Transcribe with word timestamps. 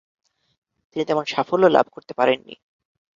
তিনি 0.89 1.03
তেমন 1.05 1.25
সাফল্য 1.25 1.65
লাভ 1.67 1.85
করতে 1.91 2.13
পারেন 2.13 2.39
নি। 2.45 2.55